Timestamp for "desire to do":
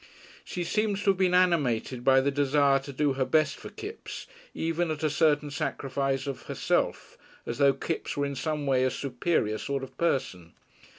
2.31-3.13